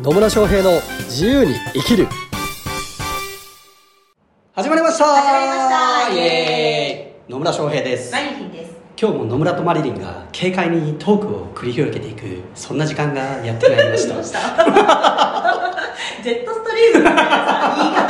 [0.00, 2.06] 野村翔平の自由に生きる。
[4.54, 5.04] 始まりました。
[5.06, 5.68] 始まりまし
[6.08, 6.14] た。
[6.14, 7.32] イエーイ。
[7.32, 8.12] 野村翔平です。
[8.12, 8.72] マリリンです。
[9.00, 14.14] 今日も野村とマリリンが軽快にトークを繰り広げていくそんな時間がやってまいりました？
[16.22, 18.08] ジェットストリームみたいなさ言い方。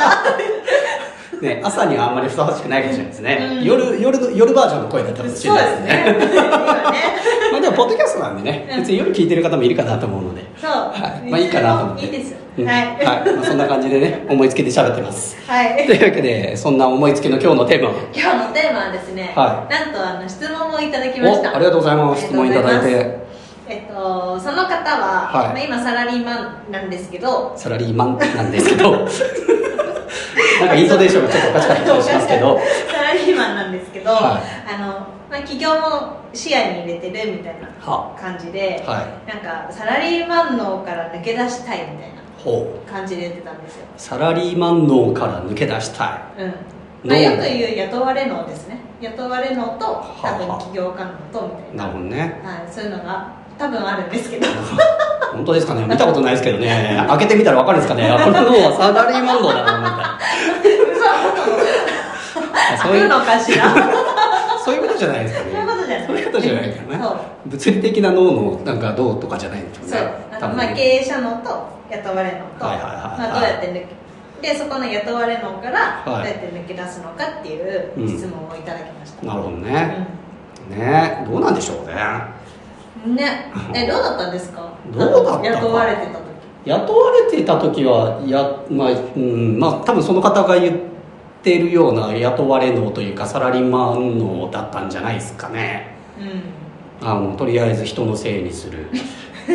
[1.40, 3.64] ね、朝にはあんまりふさわしくないかもしれないですね、うん。
[3.64, 6.04] 夜夜の夜バージョンの声だったかもしれないですね。
[6.04, 6.42] そうですね。
[7.52, 8.80] まあでもポッドキャストなんでね、うん。
[8.80, 10.42] 別に夜聞いてる方もいるかなと思うので。
[10.60, 10.70] そう。
[10.70, 11.30] はい。
[11.30, 12.06] まあいいかなと思って。
[12.06, 12.34] いいです。
[12.58, 12.66] うん。
[12.66, 12.76] はい。
[12.76, 12.96] はい。
[13.36, 15.36] まあ、そんな感じでね思いつきで喋ってます。
[15.46, 15.86] はい。
[15.86, 17.94] というわけでそんな思いつきの今日のテーマは？
[18.14, 21.52] 今日のテーマはですね、はなんとあの質問をいただきました。
[21.52, 22.22] おありがとうございます。
[22.26, 23.28] 質問いただいて。
[23.70, 25.68] えっと、その方は、はい。
[25.68, 29.06] まあ、今サラリーマンなんですけど、サラリーマンなんですけど
[30.78, 32.60] イントネーションがちょっとおかしかったりしますけど。
[32.92, 34.74] サラリーマンなんですけど、はい。
[34.74, 34.86] あの
[35.30, 37.56] まあ、企業も視野に入れてるみたい。
[37.60, 39.30] なは感じで、はい。
[39.30, 41.78] なんかサラリーマン脳から抜け出したい。
[41.92, 42.12] みたい。
[42.12, 42.18] な
[42.90, 46.42] 感じで言ってたんですよ、サラリーマン脳から抜け出したい。
[46.42, 51.76] うんまあ、脳よく言う雇われ脳ですね雇われ脳と多分起業家脳とみたい。
[51.76, 52.86] ななるほどねはい、そうい。
[52.86, 54.46] うのが多分あるんですけど
[55.32, 56.32] 本当ですかね見たことない。
[56.32, 59.96] ですけどね開けてみたら分かるんですかねあこの脳はサラリーマン脳だなみたい。
[59.98, 60.18] な
[62.76, 63.64] ああるのかしら。
[64.64, 66.06] そういうことじゃないですかそうねいうことじゃない。
[66.06, 67.04] そういうことじゃないからね。
[67.04, 67.16] そう。
[67.46, 70.54] 物理的な脳のなんかどうとかじゃないんでしょうそう。
[70.54, 71.48] まあ、経営者脳と
[71.90, 73.18] 雇われ脳と、はいはいはいはい。
[73.18, 73.72] まあ、どうやって抜
[74.42, 78.08] けでそこの雇われ脳からどうはいやって抜け出すのかっていううん。
[78.08, 80.06] 質問をいただきました、なるほどね、
[80.70, 81.24] ね。
[81.28, 81.94] どうなんでしょうね。
[83.06, 83.50] うんね。
[83.74, 84.62] えどうだったんですか？
[84.92, 86.18] どうだった雇われてた時。
[86.66, 88.38] 雇われていた時はや
[88.68, 90.76] まあうんまあ多分その方が言っ
[91.48, 95.94] てるような雇われ脳というかサラリーマン脳だったんじゃないですかね。
[97.00, 97.08] うん。
[97.08, 98.86] あのとりあえず人のせいにする。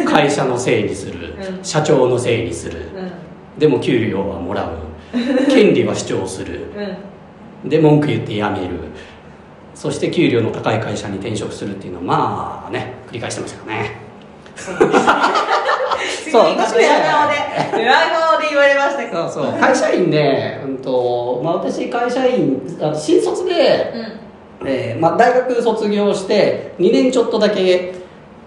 [0.07, 1.63] 会社のせいにする、 うん。
[1.63, 2.79] 社長のせいにする。
[2.95, 3.11] うん。
[3.59, 4.69] でも給料はもらう。
[5.47, 6.61] 権利は主張する。
[7.63, 7.69] うん。
[7.69, 8.79] で文句言って辞める。
[9.75, 13.97] そして給料の高い会社に転職するっていうのはまあね繰り返してましたかね
[16.31, 16.85] そうなんですねそうすごい私ね。
[16.87, 19.29] 裏顔で裏顔で言われましたけど。
[19.29, 19.59] そうそう。
[19.59, 23.93] 会社員ね、うんとまあ、私会社員あ新卒で、
[24.61, 24.67] うん。
[24.67, 27.93] えーまあ、大学卒業して2年ちょっとだけ、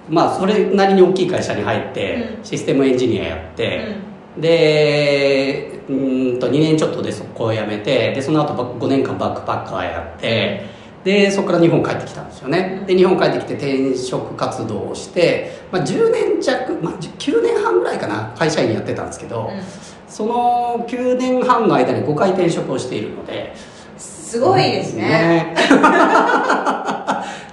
[0.08, 2.44] まあ、それなりに大きい会社に入って、うん。
[2.44, 3.96] システムエンジニアやって、
[4.38, 10.75] でうーんと2年ちょっとでそこを辞めてでその後ば5年間バックパッカーやって
[11.06, 12.82] でそこから日本帰ってきたんですよね。
[12.84, 19.60] で日本帰ってきて転職活動をして、まあ、10年弱、まあ、9年半ぐらいかな会社員やってたんですけど、うん。
[20.08, 23.54] その9年半の間に5回転職をしているので、
[23.96, 25.54] すごいですね。
[25.54, 25.54] ね。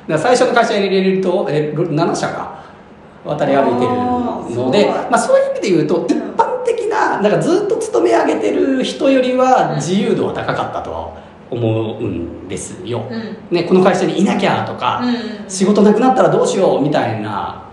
[0.18, 2.64] 最初の会社に入れるとえ7社が
[3.24, 3.92] 渡り歩いてる
[4.56, 10.92] のでまあ、そういう意味で言うと一般的ななんかずっと勤め上げてる人よりは自由度は高かったと。
[10.92, 11.23] は
[11.54, 13.56] 思うんですよ、うん。
[13.56, 15.50] ね、この会社にいなきゃとか、うん。
[15.50, 17.64] 仕事なくなったらどうしようみたいな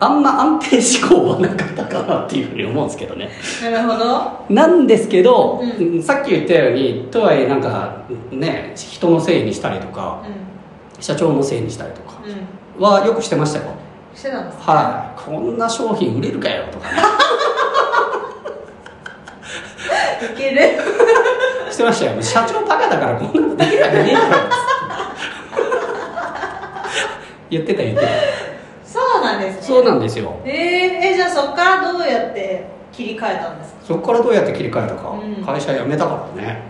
[0.00, 3.28] あんま安定志向はなかったかなっていうふうに思うんですけどね。
[3.62, 4.46] なるほど。
[4.48, 10.24] なんですけど、うさっき言ったようにとはいえなんかね人のせいにしたりとか
[10.98, 12.22] う社長のせいにしたりとか
[12.78, 13.74] はよくしてましたよ。
[14.14, 14.62] してたんですね。
[14.64, 15.20] はい。
[15.20, 16.96] こんな商品売れるかよとかね
[20.34, 20.60] いける。
[21.70, 22.22] してましたよ。
[22.22, 24.26] 社長バカだからこんなのできるわけねえだろ
[27.50, 28.08] 言ってた言ってた。
[28.84, 29.62] そうなんですね。
[29.62, 30.40] そうなんですよ。
[30.44, 33.80] えー、えじゃあそっからどうやって切り替えたんですか？
[33.86, 35.44] そこからどうやって切り替えたか、うん。
[35.44, 36.62] 会社辞めたからね。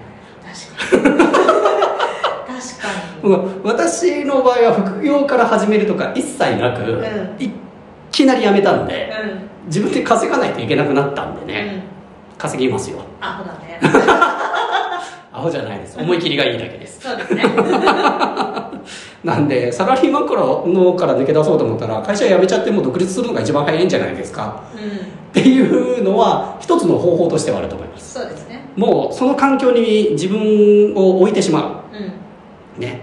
[0.91, 1.18] 確かに。
[1.18, 2.88] 確か
[3.22, 3.62] にうん。
[3.62, 7.36] 私の場合は副業から始めるとか一切なく、ん。
[7.38, 7.50] い
[8.10, 9.66] きなり辞めたんで、うん。
[9.66, 11.79] 自分で稼がないといけなくなったんでうね、ん
[12.40, 13.00] 稼ぎますよ。
[13.20, 13.78] アホだね。
[15.30, 15.98] アホじゃないです。
[15.98, 17.00] 思い切りがいいだけです。
[17.02, 17.44] そうですね。
[19.22, 24.62] なんでサラリーマンからのから抜け出そうと思ったら会社辞めちゃってもう独立するのが一番早いんじゃないですか。
[24.74, 24.80] うん。
[24.80, 24.82] っ
[25.32, 28.15] ていうのは一つの方法としてはあると思います。
[28.18, 28.65] そうですね。
[28.74, 31.97] もうその環境に自分を置いてしまう。
[31.97, 32.06] ん。
[32.78, 33.03] うね。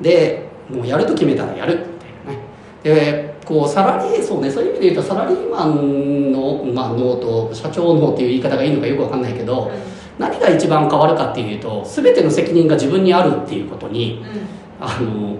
[0.00, 2.42] でもうやると決めたらやるみたいなね。
[2.82, 9.72] でこうサラリーそうねそういう意味で言うとサラリーマンの、まあ、脳と社長脳っていう言い方がいいのかよくわかんないけど、
[10.18, 14.58] 何が一番変わるかっていうと全ての責任が自分にあるっていうことにうん。
[14.80, 15.36] あの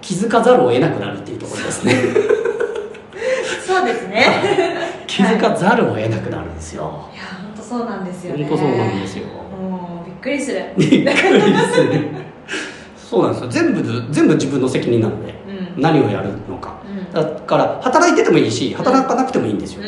[0.00, 1.94] 気づかざるを得なくなるっていうところですね。
[3.64, 4.26] そうですね。
[5.06, 7.08] 気づかざるを得なくなるんですよ。
[7.14, 7.16] い。
[7.16, 8.44] や本当そうなんですよね。
[8.44, 9.26] 本当そうなんですよ。
[9.26, 10.64] もうびっくりする。
[10.76, 12.08] びっくりする。
[12.96, 13.48] そうなんですよ。
[13.48, 15.41] 全部全部自分の責任なので、うん
[15.76, 16.76] 何をやるのか。
[16.86, 19.82] うんだから働いててもいいし働かなくてもいいんですよ、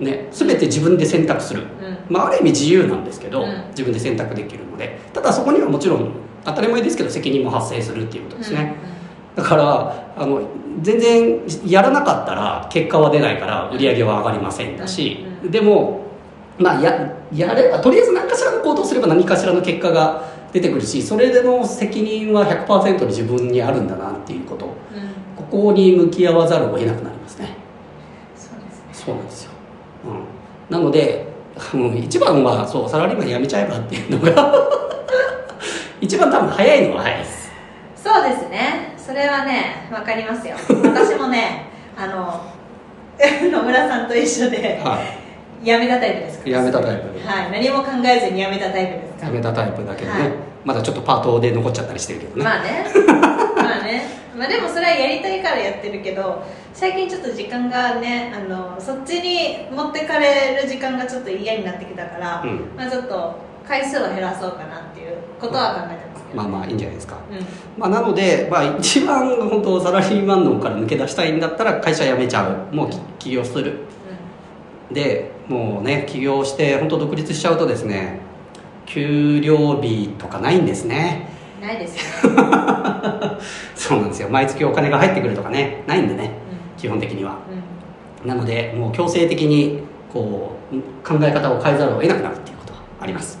[0.00, 0.06] うん。
[0.06, 2.14] ね、全て自分で選択する、うん。
[2.14, 3.64] まあ、ある意味自由なんですけど、うん。
[3.70, 4.98] 自分で選択できるので。
[5.12, 6.10] ただそこにはもちろん
[6.44, 8.74] 当たり前ですけど責任も発生するっていうことですね、
[9.34, 10.42] だからあの
[10.80, 15.50] 全然やらなかったら結果は出ないから売り上げは上がりませんだし、うん。
[15.50, 16.00] でも
[16.58, 24.66] まあややればとりあえず何かしらの行動すれば何かしらの結果が出てくるしそれでの責任は100%自分にあるんだなっていうこと。
[24.66, 27.56] うんうんここに向き合わざるを得なくなりますね。
[28.36, 28.88] そうですね。
[28.92, 29.52] そうなんですよ、
[30.04, 31.28] うん、なので
[31.96, 34.52] 一番はそうサラリーマン辞めちゃえばっていうのが
[36.02, 37.52] 一番多分早いのは早いです。
[37.96, 38.94] そうですね。
[38.96, 40.56] それはねわかりますよ。
[40.82, 41.66] 私もね
[41.96, 42.42] あの
[43.50, 45.27] 野村さんと一緒ではい
[45.62, 46.50] 辞めたタイプですか？
[46.50, 47.28] ら辞めたタイプ。
[47.28, 47.50] はい。
[47.50, 49.22] 何も考えずに辞めたタイプですか？
[49.22, 50.32] ら辞めたタイプだけどね、はい。
[50.64, 52.84] まだちょっとパートで残っちゃったりしてるけどね、まあね。
[53.56, 54.02] まあね。
[54.36, 62.76] まあでもそれはやりたいからやってるけど最近ちょっと時間がねあのそっちに持ってかれる時間がちょっと嫌になってきたから、うん。
[62.76, 63.34] まあちょっと
[63.66, 67.38] 回数を減らそうかなっていうことは考えてますまあまあいいんじゃないですか、うん。
[67.76, 72.74] まあ、なので、まあ、一番本当サラリーマンのから抜け出したいんだったら会社辞めちゃう。
[72.74, 73.80] もうき起業する。
[74.90, 78.20] でもうね起業して本当独立しちゃうとですね
[78.86, 81.28] 給料日とかないんですね。
[81.60, 81.98] うん、ないです
[83.74, 84.28] そうなんですよ。
[84.28, 86.32] 毎月お金が入ってくるとかねないんでね
[86.76, 87.32] う基本的には。
[87.32, 87.36] んう
[88.26, 88.28] ん。
[88.28, 89.80] なのでもう強制的に
[90.12, 93.38] こう考え方を変えざるを得なくなるっていうことはあります、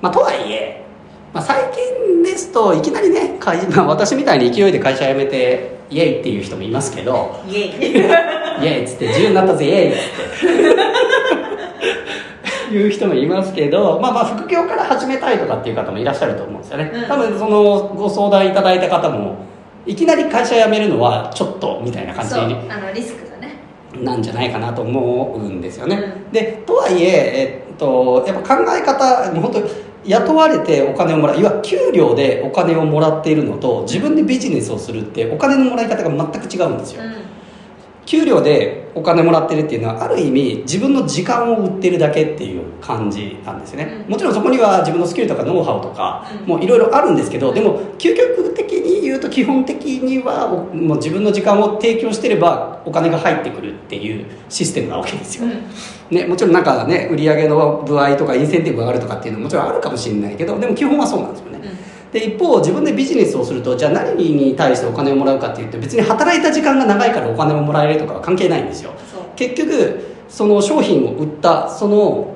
[0.00, 0.84] まあ、とはいえ、
[1.32, 7.70] まあ、最近ですといきなりね会、 まあ、私みたいに勢いで会社辞めてイエイっていう人もいますけどイエイ。
[8.62, 10.75] イエイっつって自由になったぜイエイっつって
[12.70, 17.06] いう人もいますけどまあまあ副業から始めたいとかっていう方もいらっしゃると思うんですよね、うん。
[17.06, 19.36] 多分そのご相談いただいた方も
[19.86, 22.46] いきなり会社辞めるのはちょっとみたいな感じあ
[22.78, 23.56] のリスクがね。
[24.02, 26.32] なんじゃないかなと思うんですよね、うん。
[26.32, 37.36] でとはいええっとやっぱ考え方もう本当雇われてお金をもらういわゆる給料でお金をもらっているのと自分でビジネスをするってお金のもらい方が全く違うんですよ、うん
[38.06, 44.12] 給料でお金もらってるっていうのはある意味自分の時間を売ってるだけっていう感じなんですよね、うん。
[44.12, 46.46] もちろんそこには自分のスキルとかノウハウとかうん。
[46.46, 55.46] もういろいろあるんですけどでも究極的に言うと基本的にはおもう自分の時間を提供してればお金が入ってくるっていうシステムなわけですよ、
[56.10, 61.75] ね、もちろんなんかね売り上げの歩合とかインセンティブがあるとかっていうのももちろんあるかもしれないけどでも基本はそうなんですよね、
[62.12, 68.92] で一方自分でビジネスをするとじゃあ何に対してお金をもらうかって言って別に働いた時間が長いからお金をもらえるとかは関係ないんですよ。
[69.34, 72.34] 結局その商品を売ったその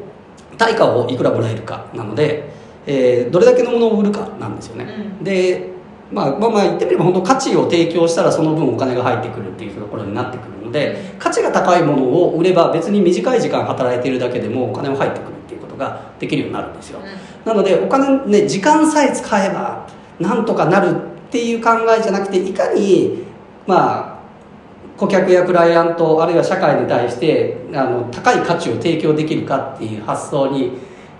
[0.58, 2.52] 対価をいくらもらえるかなので、
[2.87, 4.84] えーどれだけのものを売るかなんですよね、
[5.19, 5.25] うん。
[5.25, 5.70] で、
[6.12, 15.39] まあ、まあまあ言ってみれば本当価値を提供したらその分お金が入ってくるっていうところになってくるので価値が高いものを売れば別に短い時間働いているだけでもお金は入ってくる
[15.81, 17.00] ができるようになるんですよ、
[17.44, 19.88] なのでお金ね時間さえ使えば
[20.21, 23.25] なんとかなるっていう考えじゃなくていかに
[23.67, 24.21] まあ
[24.97, 30.73] 顧客やクライアントあるいは社会に対してあの高い価値を提供できるかっていう発想に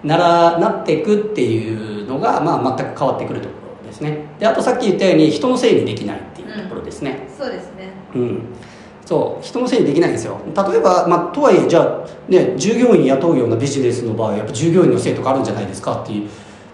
[0.05, 4.27] ならなっていくっていうのが、まあ、全く変わってくるところですね。
[4.39, 7.93] であとさっき言ったように人のせいにできないっていうところですね、そうですね。
[8.15, 8.43] うん、
[9.11, 10.41] そう人のせいにできないんですよ。
[10.47, 16.31] 例えば、まあ、とはいえじゃあ、ね、従業員雇うようなビジネスの場合やっぱ従業員のせいとかあるんじゃないですかっていう,、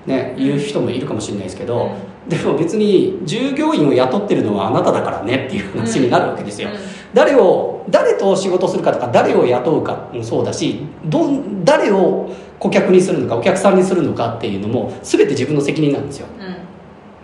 [0.06, 1.92] ね、いう人もいるかもしれないですけど、
[2.28, 6.74] でも別に従業員を雇ってるのはあなただからねっていう話になるわけですよ、うん。
[7.14, 16.26] 誰を誰と仕事するかとか誰を雇うかもそうだしどん誰を顧客にするのかお客さんにするのかっていうのも全て自分の責任なんですよ。
[16.38, 16.56] うん。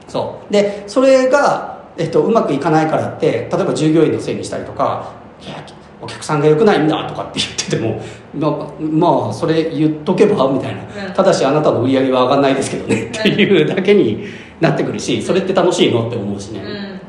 [0.08, 0.50] そう。
[0.50, 5.64] でそれが、えっと、うまくいかないからって例えば従業員のせいにしたりとか「いや
[6.00, 8.00] お客さんが良くないんだ」とかって言ってても
[8.34, 11.12] ままあそれ言っとけばみたいな、うん。
[11.12, 14.24] ただしあなたの売り上げは上がんないですけどねっていうだけに
[14.60, 16.66] なってくるしそれって楽しいのって思うしね、うん。
[16.96, 17.00] っ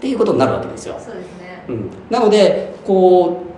[0.00, 0.94] ていうことになるわけですよ。
[0.98, 1.64] そうですね。
[1.68, 3.48] うん、なのでこう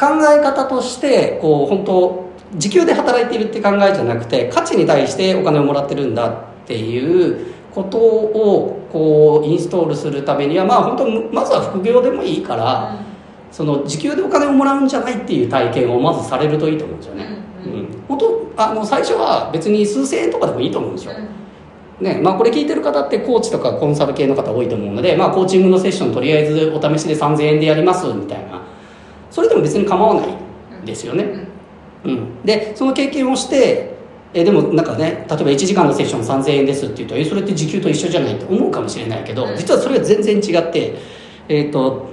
[0.00, 6.34] 考え方としてこう本当時給で働いているって考えじゃなくて価値に対してお金をもらってるんだっ
[6.66, 13.00] ていうことをこうインストールするためにはまあ本当まずは副業でもいいから、
[13.50, 17.24] その時給でお金をもらうんじゃないっていう体験をまずされるといいと思うんですよね、
[17.66, 21.14] うんうん本当あの最初は別に数千円とかでもいいと思うんですよ、
[22.00, 22.04] うん。
[22.04, 28.60] ねまあ、これ聞いてる方ってコーチとかコンサル系の方多いと思うので、まあ、コーチングのセッションとりあえずお試しで3000円でやりますみたいな。
[29.30, 30.36] それでも別に構わない
[30.84, 31.46] ですよね、
[32.04, 33.91] うん、でその経験をして
[34.34, 39.56] えでもなんかね例えば1時間のセッション3000円ですって言うとえそれって時給と一緒じゃないって思うかもしれないけど、うん。
[39.56, 40.94] 実はそれは全然違って
[41.48, 42.12] えっ、と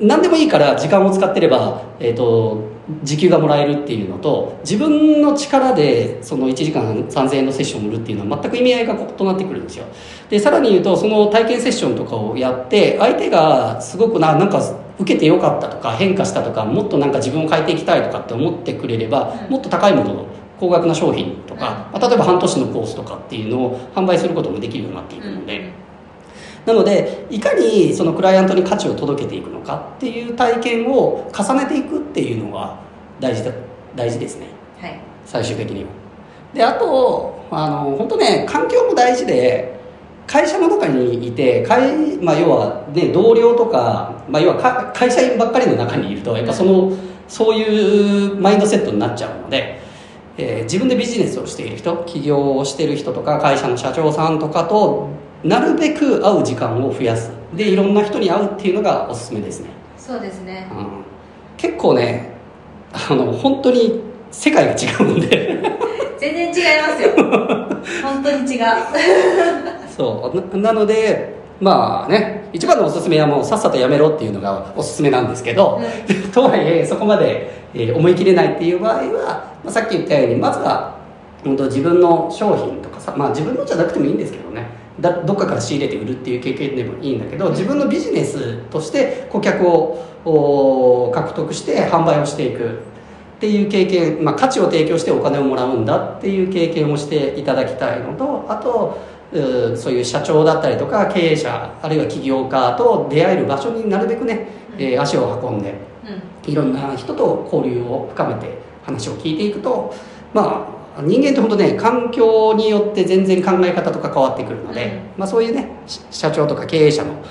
[0.00, 2.64] 何でもいいから時間を使ってれば、えー、と
[3.04, 9.84] 時給がもらえるっていうのと自分の力でその1時間3000円のセッションを売るっていうのは全く意味合いが異なってくるんですよ。
[10.28, 14.60] でさらに言うとその体験セッションとかをやって相手がすごくななんか
[14.98, 20.26] 受けてよかったとか変化したとかもっとなんか自分を変えていきたいとかって思ってくれればもっと高いもの
[20.60, 25.72] 高額な商品とか、まあ、例えば半年のコースとかっていうのを販売することもできるようになっていくので。
[26.66, 32.78] なのでいかにそのクライアントに価値を届けていくのかっていう体験を重ねていくっていうのが
[33.18, 33.52] 大事だ
[33.96, 34.48] 大事ですね、
[34.78, 35.90] はい、最終的には。
[36.52, 39.80] であとあの本当ね環境も大事で
[40.26, 46.92] 会社の中にいて会、まあ、要は、ね、同僚とか、まあ、要は会社員ばっかりの中にいるとやっぱその
[47.26, 49.79] そういうマインドセットになっちゃうので、
[50.40, 55.08] えー、自分でビジネスをしている人起業をしている人とか会社の社長さんとかと
[55.44, 57.30] なるべく会う時間を増やす。
[57.54, 59.70] でいろんな人に会うっていうのがおすすめですね。
[59.96, 61.04] そうですね、うん、
[61.56, 62.32] 結構ね
[62.92, 65.60] あの本当に世界が違うんで。
[66.18, 67.10] 全然違いますよ。
[68.02, 68.64] 本当に違う。
[69.88, 70.58] そう。
[70.58, 80.98] なのでまあね一番のおすすめはもうさっさとやめろっていうのがおすすめなんですけど、うん、とはいえそこまで、えー、思い切れないっていう場合は、まあ、さっき言ったようにまずは
[81.44, 84.66] 本当自分の商品とかさまあ自分のじゃなくてもいいんですけどね
[85.00, 92.90] だどっかから仕入れて売るっていう経験でもいいんだけど自分のビジネスとして顧客を獲得して販売をしていく
[93.36, 98.98] っていう経験、まあ、価値を提供してお金をもらうんだっていう経験をしていただきたいのとあと
[99.32, 105.74] そういう社長だったりとか経営者あるいは起業家と出会える場所になるべくね、えー、足を運んで、
[106.46, 109.94] いろんな人と交流を深めて話を聞いていくと
[110.34, 117.24] まあ人間って本当ね環境によって全然考え方とか変わってくるので、うん、まあ、そういうね社長とか経営者の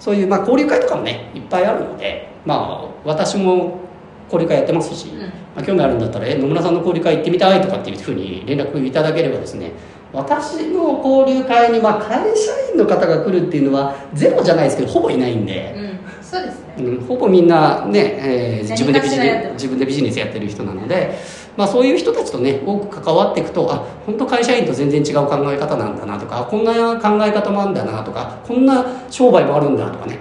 [0.00, 3.80] そういうまあ交流会とかもねいっぱいあるので、まあ、私も
[4.24, 9.72] 交流会やってますし、うん、まあ、興味あるんだったら「え野村さんの交流会行ってみたい」とかっていうふうに連絡いただければですね
[10.14, 21.44] 私の交流会にまあ会社員の方が来るっていうのはゼロじゃないですけどほぼいないんで、うん、そうですね、うん、ほぼみんなね、えー、自分でビジネ自分でビジネスやってる人なので。
[21.56, 30.18] まあ、そういう人たちとね多く関わっていくとあ本当会社員と全然違う考え方なんだなとかこんな考え方もあるんだなとかこんな商売もあるんだとかね、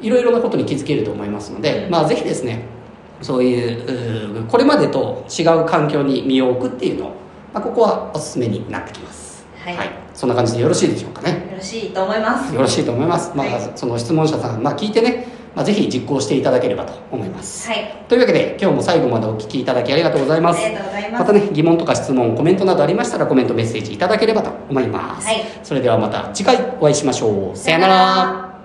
[0.00, 2.62] うん、いろいろなことに気づけると思いますので、うん、まあ、ぜひですね
[3.20, 7.25] そういうこれまでと違う環境に身を置くっていうのを、
[7.56, 17.66] まあ、ここはおすすめになってきます、はい、はい、そんな感じでよろしいでしょうかねよろしいと思いますよろしいと思います、まあ、はい、その質問者さん、まあ、聞いてねまあ、ぜひ実行していただければと思います。
[17.70, 18.04] はい。
[18.10, 20.62] というわけで、今日も最後までお聞きいただきありがとうございます。
[20.62, 21.20] ありがとうございます。
[21.22, 25.26] またね、疑問とか質問、コメントなどありましたらコメント、メッセージいただければと思います。
[25.26, 25.36] はい。
[25.62, 27.56] それではまた次回お会いしましょう。
[27.56, 28.55] さよなら。